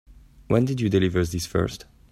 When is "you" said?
0.81-0.89